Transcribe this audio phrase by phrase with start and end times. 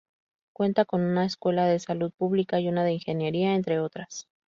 [0.51, 4.27] Cuenta con una escuela de Salud Pública y una de Ingeniería entre otras.